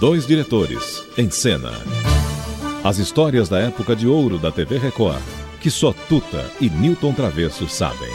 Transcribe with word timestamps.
Dois 0.00 0.28
diretores, 0.28 1.04
em 1.18 1.28
cena. 1.28 1.72
As 2.84 2.98
histórias 2.98 3.48
da 3.48 3.58
época 3.58 3.96
de 3.96 4.06
ouro 4.06 4.38
da 4.38 4.52
TV 4.52 4.78
Record, 4.78 5.20
que 5.60 5.68
só 5.72 5.92
Tuta 5.92 6.48
e 6.60 6.70
Newton 6.70 7.12
Travesso 7.12 7.68
sabem. 7.68 8.08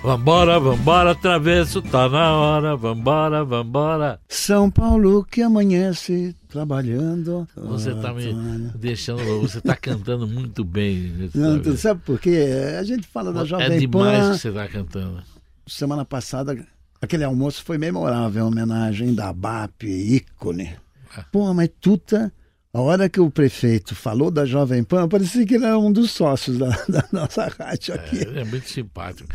Vambora, 0.00 0.60
vambora, 0.60 1.12
Travesso, 1.14 1.82
tá 1.82 2.08
na 2.08 2.32
hora. 2.36 2.76
Vambora, 2.76 3.44
vambora. 3.44 4.20
São 4.28 4.70
Paulo 4.70 5.24
que 5.24 5.42
amanhece 5.42 6.36
trabalhando. 6.48 7.48
Você 7.56 7.94
tá 7.96 8.14
me 8.14 8.32
deixando. 8.76 9.40
Você 9.40 9.60
tá 9.60 9.74
cantando 9.74 10.26
muito 10.26 10.64
bem. 10.64 11.28
Não, 11.34 11.58
tu 11.60 11.76
sabe 11.76 12.00
por 12.06 12.20
quê? 12.20 12.46
A 12.78 12.84
gente 12.84 13.08
fala 13.08 13.32
da 13.32 13.44
Jovem 13.44 13.66
Pan. 13.68 13.74
É 13.74 13.78
demais 13.78 14.18
Pan. 14.18 14.32
que 14.32 14.38
você 14.38 14.52
tá 14.52 14.68
cantando. 14.68 15.22
Semana 15.66 16.04
passada, 16.04 16.56
aquele 17.00 17.24
almoço 17.24 17.64
foi 17.64 17.78
memorável, 17.78 18.46
homenagem 18.46 19.14
da 19.14 19.32
BAP, 19.32 19.84
ícone. 19.84 20.74
É. 21.16 21.24
Pô, 21.32 21.52
mas 21.54 21.70
Tuta. 21.80 22.32
A 22.72 22.80
hora 22.80 23.08
que 23.08 23.18
o 23.18 23.30
prefeito 23.30 23.94
falou 23.94 24.30
da 24.30 24.44
Jovem 24.44 24.84
Pan, 24.84 25.08
parecia 25.08 25.44
que 25.46 25.54
ele 25.54 25.64
era 25.64 25.78
um 25.78 25.90
dos 25.90 26.10
sócios 26.10 26.58
da, 26.58 26.68
da 26.88 27.04
nossa 27.10 27.48
rádio 27.48 27.94
aqui. 27.94 28.18
É, 28.18 28.22
ele 28.22 28.40
é 28.40 28.44
muito 28.44 28.68
simpático. 28.68 29.28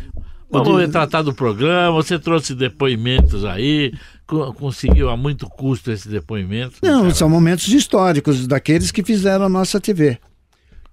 Vamos 0.50 0.88
tratar 0.92 1.24
do 1.24 1.34
programa. 1.34 1.92
Você 1.92 2.20
trouxe 2.20 2.54
depoimentos 2.54 3.44
aí, 3.44 3.92
conseguiu 4.28 5.10
a 5.10 5.18
muito 5.18 5.50
custo 5.50 5.92
esse 5.92 6.08
depoimento. 6.08 6.76
Não, 6.84 7.02
cara. 7.02 7.16
são 7.16 7.28
momentos 7.28 7.68
históricos 7.68 8.46
daqueles 8.46 8.92
que 8.92 9.04
fizeram 9.04 9.46
a 9.46 9.50
nossa 9.50 9.80
TV. 9.80 10.20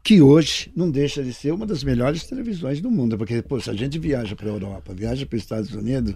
Que 0.02 0.23
hoje 0.23 0.73
não 0.74 0.91
deixa 0.91 1.23
de 1.23 1.34
ser 1.34 1.52
uma 1.52 1.66
das 1.66 1.84
melhores 1.84 2.24
televisões 2.24 2.80
do 2.80 2.91
mundo, 2.91 3.18
porque 3.18 3.43
pô, 3.43 3.60
se 3.60 3.68
a 3.68 3.74
gente 3.74 3.98
viaja 3.98 4.34
para 4.34 4.48
a 4.48 4.52
Europa, 4.52 4.95
viaja 4.95 5.27
para 5.27 5.37
os 5.37 5.43
Estados 5.43 5.74
Unidos, 5.74 6.15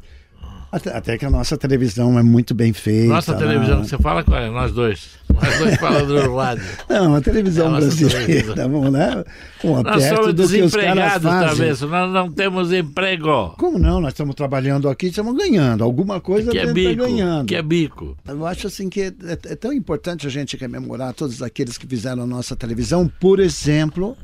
até, 0.74 0.90
até, 0.90 1.18
que 1.18 1.24
a 1.24 1.30
nossa 1.30 1.56
televisão 1.56 2.18
é 2.18 2.22
muito 2.22 2.52
bem 2.52 2.72
feita. 2.72 3.14
Nossa 3.14 3.32
né? 3.32 3.38
televisão 3.38 3.82
que 3.82 3.88
você 3.88 3.98
fala 3.98 4.24
qual 4.24 4.40
é? 4.40 4.50
Nós 4.50 4.72
dois. 4.72 5.10
Nós 5.32 5.58
dois 5.58 5.76
falando 5.76 6.20
do 6.22 6.32
lado. 6.32 6.60
Não, 6.90 7.14
a 7.14 7.20
televisão 7.20 7.66
é 7.66 7.76
a 7.76 7.80
brasileira, 7.80 8.54
vamos 8.68 8.90
né? 8.90 9.24
Com 9.60 9.82
nós 9.84 10.02
somos 10.02 10.34
desempregados, 10.34 11.22
talvez. 11.22 11.80
Nós 11.80 12.12
não 12.12 12.30
temos 12.30 12.72
emprego. 12.72 13.54
Como 13.56 13.78
não? 13.78 14.00
Nós 14.00 14.12
estamos 14.12 14.34
trabalhando 14.34 14.88
aqui, 14.88 15.06
estamos 15.06 15.36
ganhando. 15.36 15.84
Alguma 15.84 16.20
coisa 16.20 16.50
que 16.50 16.58
é 16.58 16.72
bico, 16.72 17.02
ganhando. 17.02 17.46
Que 17.46 17.54
é 17.54 17.62
bico. 17.62 18.16
Eu 18.26 18.44
acho 18.44 18.66
assim 18.66 18.88
que 18.88 19.00
é, 19.00 19.06
é, 19.06 19.52
é 19.52 19.56
tão 19.56 19.72
importante 19.72 20.26
a 20.26 20.30
gente 20.30 20.56
rememorar 20.56 21.14
todos 21.14 21.40
aqueles 21.40 21.78
que 21.78 21.86
fizeram 21.86 22.24
a 22.24 22.26
nossa 22.26 22.56
televisão. 22.56 23.10
Por 23.20 23.38
exemplo, 23.38 24.16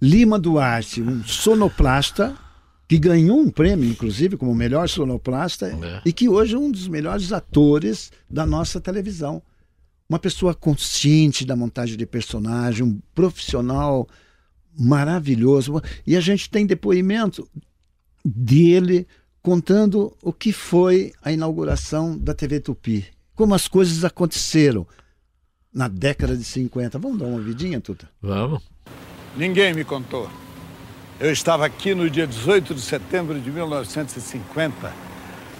Lima 0.00 0.38
Duarte, 0.38 1.02
um 1.02 1.24
sonoplasta 1.24 2.45
que 2.88 2.98
ganhou 2.98 3.38
um 3.38 3.50
prêmio, 3.50 3.88
inclusive, 3.88 4.36
como 4.36 4.54
melhor 4.54 4.88
sonoplasta, 4.88 5.68
é. 5.68 6.02
e 6.04 6.12
que 6.12 6.28
hoje 6.28 6.54
é 6.54 6.58
um 6.58 6.70
dos 6.70 6.86
melhores 6.86 7.32
atores 7.32 8.12
da 8.30 8.46
nossa 8.46 8.80
televisão. 8.80 9.42
Uma 10.08 10.18
pessoa 10.18 10.54
consciente 10.54 11.44
da 11.44 11.56
montagem 11.56 11.96
de 11.96 12.06
personagem, 12.06 12.84
um 12.84 13.00
profissional 13.12 14.08
maravilhoso. 14.78 15.82
E 16.06 16.16
a 16.16 16.20
gente 16.20 16.48
tem 16.48 16.64
depoimento 16.64 17.48
dele 18.24 19.06
contando 19.42 20.16
o 20.22 20.32
que 20.32 20.52
foi 20.52 21.12
a 21.22 21.32
inauguração 21.32 22.16
da 22.16 22.34
TV 22.34 22.60
Tupi, 22.60 23.06
como 23.34 23.54
as 23.54 23.66
coisas 23.66 24.04
aconteceram 24.04 24.86
na 25.72 25.88
década 25.88 26.36
de 26.36 26.44
50. 26.44 26.98
Vamos 26.98 27.18
dar 27.18 27.26
uma 27.26 27.40
vidinha, 27.40 27.80
Tuta? 27.80 28.08
Vamos. 28.22 28.62
Ninguém 29.36 29.74
me 29.74 29.84
contou. 29.84 30.30
Eu 31.18 31.32
estava 31.32 31.64
aqui 31.64 31.94
no 31.94 32.10
dia 32.10 32.26
18 32.26 32.74
de 32.74 32.80
setembro 32.82 33.40
de 33.40 33.50
1950, 33.50 34.92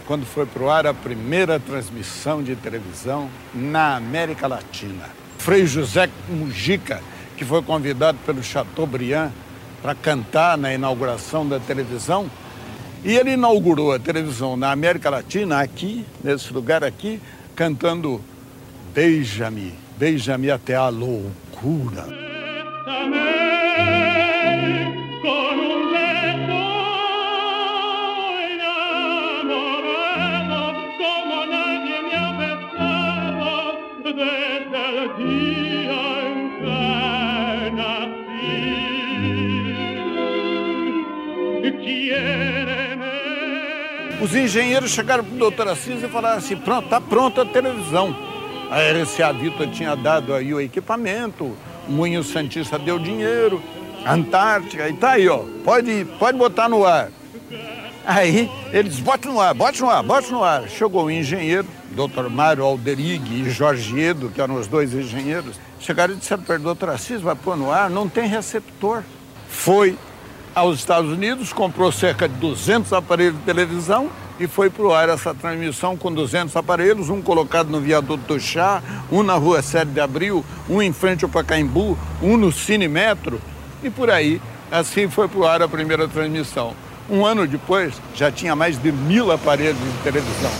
quando 0.07 0.27
foi 0.27 0.45
para 0.45 0.63
o 0.63 0.69
ar 0.71 0.87
a 0.87 0.93
primeira 0.93 1.59
transmissão 1.59 2.43
de 2.43 2.55
televisão 2.57 3.31
na 3.55 3.97
América 3.97 4.47
Latina. 4.47 5.09
Frei 5.39 5.67
José 5.67 6.11
Mujica, 6.29 7.01
que 7.39 7.45
foi 7.45 7.63
convidado 7.63 8.19
pelo 8.27 8.43
Chateaubriand 8.43 9.31
para 9.81 9.95
cantar 9.95 10.59
na 10.59 10.75
inauguração 10.75 11.49
da 11.49 11.59
televisão, 11.59 12.31
e 13.03 13.17
ele 13.17 13.33
inaugurou 13.33 13.95
a 13.95 13.99
televisão 13.99 14.59
na 14.59 14.71
América 14.71 15.09
Latina, 15.09 15.61
aqui, 15.61 16.05
nesse 16.23 16.53
lugar 16.53 16.85
aqui, 16.85 17.19
cantando 17.55 18.21
Beija-me, 18.93 19.73
beija-me 19.97 20.51
até 20.51 20.75
a 20.75 20.91
loucura. 20.91 22.27
Os 44.27 44.35
engenheiros 44.35 44.91
chegaram 44.91 45.23
para 45.23 45.35
o 45.35 45.39
doutor 45.39 45.69
Assis 45.69 46.03
e 46.03 46.09
falaram 46.09 46.39
assim, 46.39 46.57
pronto, 46.57 46.87
está 46.87 47.01
pronta 47.01 47.43
a 47.43 47.45
televisão. 47.45 48.13
A 48.69 48.79
RCA 48.81 49.33
Vitor 49.33 49.69
tinha 49.69 49.95
dado 49.95 50.35
aí 50.35 50.53
o 50.53 50.61
equipamento, 50.61 51.57
o 51.89 51.93
Moinho 51.93 52.25
Santista 52.25 52.77
deu 52.77 52.99
dinheiro, 52.99 53.63
Antártica, 54.07 54.89
e 54.89 54.93
tá 54.93 55.13
aí, 55.13 55.29
ó, 55.29 55.45
pode, 55.65 56.07
pode 56.19 56.39
botar 56.39 56.69
no 56.69 56.85
ar. 56.85 57.11
Aí 58.07 58.49
ele 58.73 58.89
disse, 58.89 59.03
bote 59.03 59.27
no 59.27 59.41
ar, 59.41 59.53
bote 59.53 59.81
no 59.81 59.91
ar, 59.91 60.01
bote 60.01 60.31
no 60.31 60.45
ar. 60.45 60.69
Chegou 60.69 61.07
o 61.07 61.11
engenheiro, 61.11 61.67
doutor 61.91 62.31
Mário 62.31 62.63
Alderig 62.63 63.43
e 63.43 63.51
Jorge 63.51 63.99
Edo, 63.99 64.29
que 64.29 64.41
eram 64.41 64.55
os 64.55 64.69
dois 64.69 64.95
engenheiros, 64.95 65.59
chegaram 65.81 66.15
e 66.15 66.17
disseram 66.17 66.45
para 66.45 66.55
o 66.55 66.61
doutor 66.61 66.91
Assis, 66.91 67.21
vai 67.21 67.35
pôr 67.35 67.57
no 67.57 67.73
ar, 67.73 67.91
não 67.91 68.09
tem 68.09 68.29
receptor. 68.29 69.03
Foi 69.49 69.99
aos 70.55 70.79
Estados 70.79 71.11
Unidos, 71.11 71.53
comprou 71.53 71.91
cerca 71.91 72.29
de 72.29 72.37
200 72.37 72.93
aparelhos 72.93 73.37
de 73.39 73.45
televisão 73.45 74.09
e 74.39 74.47
foi 74.47 74.71
para 74.71 74.85
o 74.85 74.95
ar 74.95 75.09
essa 75.09 75.35
transmissão 75.35 75.97
com 75.97 76.13
200 76.13 76.55
aparelhos, 76.55 77.09
um 77.09 77.21
colocado 77.21 77.71
no 77.71 77.81
viaduto 77.81 78.35
do 78.35 78.39
Chá, 78.39 78.81
um 79.11 79.25
na 79.25 79.35
rua 79.35 79.63
7 79.63 79.91
de 79.91 80.01
Abril, 80.01 80.45
um 80.69 80.81
em 80.81 80.93
frente 80.93 81.25
ao 81.25 81.31
Pacaembu, 81.31 81.99
um 82.23 82.37
no 82.37 82.53
Cinemetro 82.53 83.41
e 83.83 83.91
por 83.91 84.11
aí. 84.11 84.41
Assim 84.71 85.09
foi 85.09 85.29
para 85.29 85.39
o 85.39 85.47
ar 85.47 85.63
a 85.63 85.69
primeira 85.69 86.09
transmissão. 86.09 86.75
Um 87.09 87.25
ano 87.25 87.47
depois, 87.47 87.95
já 88.15 88.33
tinha 88.33 88.57
mais 88.57 88.79
de 88.79 88.91
mil 88.91 89.31
aparelhos 89.31 89.79
de 89.79 90.03
televisão. 90.03 90.51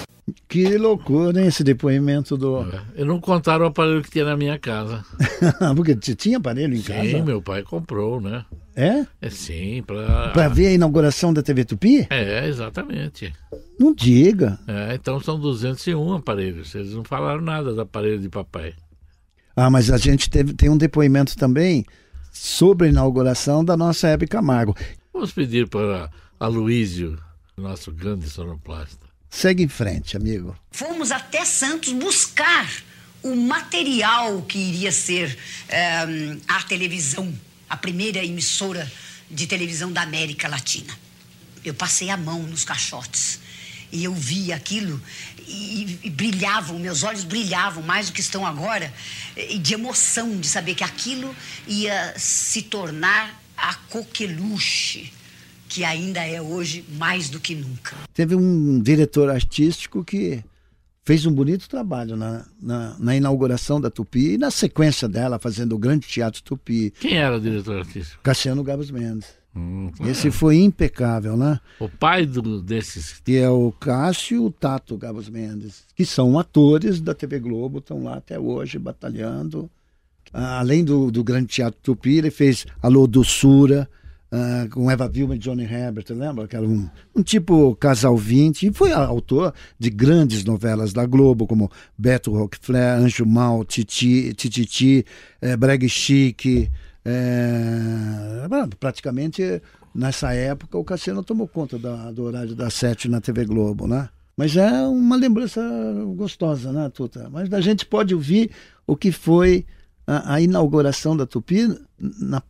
Que 0.49 0.77
loucura, 0.77 1.41
hein, 1.41 1.47
esse 1.47 1.63
depoimento 1.63 2.37
do. 2.37 2.63
É, 2.63 2.81
eu 2.97 3.07
não 3.07 3.21
contaram 3.21 3.65
o 3.65 3.69
aparelho 3.69 4.03
que 4.03 4.11
tinha 4.11 4.25
na 4.25 4.37
minha 4.37 4.59
casa. 4.59 5.05
Porque 5.75 5.95
tinha 5.95 6.39
aparelho 6.39 6.75
em 6.75 6.79
sim, 6.79 6.93
casa? 6.93 7.03
Sim, 7.03 7.23
meu 7.23 7.41
pai 7.41 7.63
comprou, 7.63 8.21
né? 8.21 8.45
É? 8.75 9.07
É 9.21 9.31
sim, 9.31 9.83
para. 9.87 10.31
Para 10.31 10.49
ver 10.49 10.69
a 10.69 10.73
inauguração 10.73 11.33
da 11.33 11.43
TV 11.43 11.65
Tupi? 11.65 12.07
É, 12.11 12.47
exatamente. 12.49 13.33
Não 13.79 13.95
diga. 13.95 14.59
É, 14.67 14.95
então 14.95 15.21
são 15.21 15.39
201 15.39 16.15
aparelhos. 16.15 16.75
Eles 16.75 16.93
não 16.93 17.05
falaram 17.05 17.41
nada 17.41 17.73
do 17.73 17.81
aparelho 17.81 18.19
de 18.19 18.29
papai. 18.29 18.75
Ah, 19.55 19.71
mas 19.71 19.91
a 19.91 19.97
gente 19.97 20.29
teve, 20.29 20.53
tem 20.55 20.69
um 20.69 20.77
depoimento 20.77 21.37
também 21.37 21.85
sobre 22.37 22.87
a 22.87 22.91
inauguração 22.91 23.65
da 23.65 23.77
nossa 23.77 24.09
Hebe 24.09 24.27
Camargo. 24.27 24.77
Vamos 25.13 25.33
pedir 25.33 25.69
para 25.69 26.11
a 26.39 26.47
Luísio, 26.47 27.19
nosso 27.57 27.91
grande 27.91 28.29
sonoplasta. 28.29 29.07
Segue 29.31 29.63
em 29.63 29.69
frente, 29.69 30.17
amigo. 30.17 30.57
Fomos 30.71 31.11
até 31.11 31.45
Santos 31.45 31.93
buscar 31.93 32.71
o 33.23 33.35
material 33.35 34.43
que 34.43 34.59
iria 34.59 34.93
ser 34.93 35.37
é, 35.69 36.37
a 36.47 36.63
televisão, 36.63 37.33
a 37.69 37.77
primeira 37.77 38.25
emissora 38.25 38.91
de 39.31 39.47
televisão 39.47 39.91
da 39.91 40.03
América 40.03 40.49
Latina. 40.49 40.93
Eu 41.65 41.75
passei 41.75 42.11
a 42.11 42.17
mão 42.17 42.43
nos 42.43 42.65
caixotes 42.65 43.41
e 43.97 44.05
eu 44.05 44.13
vi 44.13 44.53
aquilo 44.53 45.01
e, 45.49 45.99
e, 46.05 46.11
brilhavam, 46.11 46.79
meus 46.79 47.03
olhos 47.03 47.25
brilhavam 47.25 47.83
mais 47.83 48.09
do 48.09 48.13
que 48.13 48.21
estão 48.21 48.47
agora, 48.47 48.93
e 49.37 49.59
de 49.59 49.75
emoção 49.75 50.39
de 50.39 50.47
saber 50.47 50.75
que 50.75 50.85
aquilo 50.85 51.35
ia 51.67 52.15
se 52.19 52.63
tornar 52.63 53.41
a 53.57 53.75
coqueluche 53.75 55.13
que 55.69 55.83
ainda 55.83 56.25
é 56.25 56.41
hoje 56.41 56.85
mais 56.97 57.29
do 57.29 57.41
que 57.41 57.55
nunca. 57.55 57.97
Teve 58.13 58.37
um 58.37 58.81
diretor 58.81 59.31
artístico 59.31 60.05
que 60.05 60.45
fez 61.05 61.25
um 61.25 61.33
bonito 61.33 61.69
trabalho 61.69 62.17
na, 62.17 62.45
na, 62.61 62.97
na, 62.99 63.17
inauguração 63.17 63.81
da 63.81 63.91
Tupi 63.91 64.35
e 64.35 64.39
na 64.39 64.51
sequência 64.51 65.09
dela, 65.09 65.39
fazendo 65.39 65.75
o 65.75 65.79
Grande 65.79 66.07
Teatro 66.07 66.43
Tupi. 66.43 66.93
Quem 67.01 67.17
era 67.17 67.37
o 67.37 67.41
diretor 67.41 67.79
artístico? 67.79 68.23
Cassiano 68.23 68.63
Gabos 68.63 68.91
Mendes. 68.91 69.27
Hum, 69.57 69.91
Esse 70.01 70.31
foi 70.31 70.59
impecável, 70.59 71.35
né? 71.35 71.59
O 71.81 71.89
pai 71.89 72.27
do, 72.27 72.61
desses. 72.61 73.21
Que 73.25 73.39
é 73.39 73.49
o 73.49 73.73
Cássio 73.73 74.37
e 74.37 74.39
o 74.39 74.51
Tato 74.51 74.99
Gabos 74.99 75.31
Mendes, 75.31 75.85
que 75.95 76.05
são 76.05 76.39
atores 76.39 77.01
da 77.01 77.15
TV 77.15 77.39
Globo, 77.39 77.79
estão 77.79 78.05
lá 78.05 78.17
até 78.17 78.39
hoje 78.39 78.79
batalhando. 78.79 79.71
Além 80.33 80.85
do, 80.85 81.11
do 81.11 81.25
Grande 81.25 81.47
Teatro 81.47 81.81
Tupi, 81.83 82.19
ele 82.19 82.31
fez 82.31 82.67
Alô 82.83 83.07
Doçura, 83.07 83.89
Uh, 84.27 84.69
com 84.71 84.91
Eva 84.91 85.09
Vilma 85.09 85.37
e 85.37 85.39
Johnny 85.39 85.63
Herbert, 85.63 86.05
lembra? 86.11 86.49
Que 86.49 86.57
era 86.57 86.67
um, 86.67 86.91
um 87.15 87.23
tipo 87.23 87.77
casal 87.77 88.17
20, 88.17 88.67
e 88.67 88.73
foi 88.73 88.91
autor 88.91 89.55
de 89.79 89.89
grandes 89.89 90.45
novelas 90.45 90.93
da 90.93 91.07
Globo, 91.07 91.47
como 91.47 91.71
Beto 91.97 92.33
Roqueflair, 92.33 92.99
Anjo 92.99 93.25
Mal, 93.25 93.65
Titi, 93.65 94.35
Tititi, 94.35 95.07
é, 95.41 95.57
Breg 95.57 95.89
Chique. 95.89 96.69
É, 97.09 98.49
praticamente 98.81 99.63
nessa 99.95 100.35
época 100.35 100.77
o 100.77 100.83
Cassiano 100.83 101.23
tomou 101.23 101.47
conta 101.47 101.79
da, 101.79 102.11
do 102.11 102.25
horário 102.25 102.57
das 102.57 102.75
sete 102.75 103.09
na 103.09 103.21
TV 103.21 103.45
Globo, 103.45 103.87
né? 103.87 104.09
Mas 104.37 104.57
é 104.57 104.83
uma 104.83 105.15
lembrança 105.15 105.63
gostosa, 106.17 106.73
né, 106.73 106.91
Tuta? 106.93 107.31
Mas 107.31 107.51
a 107.53 107.61
gente 107.61 107.87
pode 107.87 108.13
ouvir 108.13 108.51
o 108.85 108.97
que 108.97 109.13
foi 109.13 109.65
a, 110.05 110.35
a 110.35 110.41
inauguração 110.41 111.17
da 111.17 111.25
Tupi 111.25 111.79
na, 111.99 112.43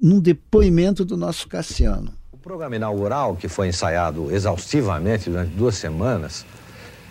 num 0.00 0.18
depoimento 0.20 1.04
do 1.04 1.16
nosso 1.16 1.46
Cassiano. 1.46 2.12
O 2.32 2.38
programa 2.38 2.76
inaugural, 2.76 3.36
que 3.36 3.46
foi 3.46 3.68
ensaiado 3.68 4.34
exaustivamente 4.34 5.28
durante 5.28 5.54
duas 5.54 5.74
semanas, 5.74 6.46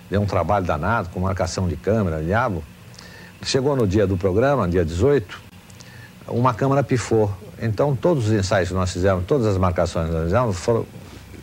deu 0.10 0.20
um 0.20 0.26
trabalho 0.26 0.66
danado, 0.66 1.10
com 1.10 1.20
marcação 1.20 1.70
de 1.70 1.78
câmera, 1.78 2.24
diabo. 2.24 2.64
Chegou 3.44 3.76
no 3.76 3.88
dia 3.88 4.08
do 4.08 4.18
programa, 4.18 4.68
dia 4.68 4.84
18, 4.84 5.49
uma 6.30 6.54
câmera 6.54 6.84
pifou. 6.84 7.32
Então, 7.62 7.96
todos 7.96 8.28
os 8.28 8.32
ensaios 8.32 8.70
que 8.70 8.76
nós 8.76 8.92
fizemos, 8.92 9.26
todas 9.26 9.46
as 9.46 9.58
marcações 9.58 10.08
que 10.08 10.14
nós 10.14 10.24
fizemos, 10.26 10.58
foram, 10.58 10.86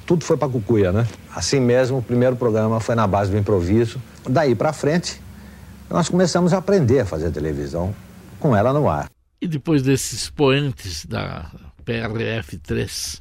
tudo 0.06 0.24
foi 0.24 0.36
para 0.36 0.48
Cucuia, 0.48 0.92
né? 0.92 1.06
Assim 1.34 1.60
mesmo, 1.60 1.98
o 1.98 2.02
primeiro 2.02 2.36
programa 2.36 2.80
foi 2.80 2.94
na 2.94 3.06
base 3.06 3.30
do 3.30 3.36
improviso. 3.36 4.00
Daí 4.28 4.54
para 4.54 4.72
frente, 4.72 5.20
nós 5.90 6.08
começamos 6.08 6.52
a 6.52 6.58
aprender 6.58 7.00
a 7.00 7.04
fazer 7.06 7.30
televisão 7.30 7.94
com 8.40 8.56
ela 8.56 8.72
no 8.72 8.88
ar. 8.88 9.10
E 9.40 9.46
depois 9.46 9.82
desses 9.82 10.22
expoentes 10.22 11.04
da 11.04 11.50
PRF3, 11.84 13.20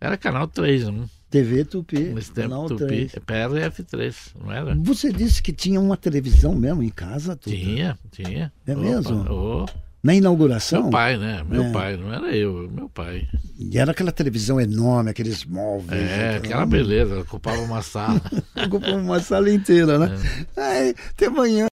era 0.00 0.16
canal 0.16 0.46
3, 0.46 0.84
não? 0.84 1.08
TV 1.28 1.64
Tupi. 1.64 1.98
Nesse 1.98 2.30
tempo, 2.32 2.48
canal 2.48 2.66
Tupi, 2.66 3.08
3. 3.08 3.12
PRF3, 3.14 4.14
não 4.40 4.52
era? 4.52 4.74
Você 4.76 5.12
disse 5.12 5.42
que 5.42 5.52
tinha 5.52 5.80
uma 5.80 5.96
televisão 5.96 6.54
mesmo 6.54 6.82
em 6.82 6.88
casa? 6.88 7.34
Tudo. 7.34 7.54
Tinha, 7.54 7.98
tinha. 8.12 8.52
É 8.66 8.72
Opa, 8.72 8.80
mesmo? 8.80 9.26
Oh. 9.28 9.85
Na 10.06 10.14
inauguração? 10.14 10.82
Meu 10.82 10.90
pai, 10.92 11.16
né? 11.16 11.44
Meu 11.50 11.64
é. 11.64 11.72
pai, 11.72 11.96
não 11.96 12.14
era 12.14 12.30
eu, 12.30 12.70
meu 12.72 12.88
pai. 12.88 13.26
E 13.58 13.76
era 13.76 13.90
aquela 13.90 14.12
televisão 14.12 14.60
enorme, 14.60 15.10
aqueles 15.10 15.44
móveis. 15.44 16.00
É, 16.00 16.36
aquela 16.36 16.64
beleza, 16.64 17.18
ocupava 17.18 17.60
uma 17.62 17.82
sala. 17.82 18.22
ocupava 18.66 18.94
uma 18.98 19.18
sala 19.18 19.50
inteira, 19.50 19.98
né? 19.98 20.16
É. 20.56 20.60
Ai, 20.60 20.94
até 21.10 21.26
amanhã. 21.26 21.66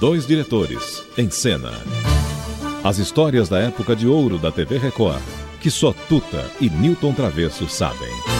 Dois 0.00 0.26
diretores, 0.26 1.04
em 1.16 1.30
cena. 1.30 1.70
As 2.82 2.98
histórias 2.98 3.48
da 3.48 3.60
época 3.60 3.94
de 3.94 4.08
ouro 4.08 4.36
da 4.36 4.50
TV 4.50 4.76
Record, 4.76 5.22
que 5.60 5.70
só 5.70 5.92
Tuta 6.08 6.50
e 6.60 6.68
Newton 6.68 7.12
Travesso 7.12 7.68
sabem. 7.68 8.39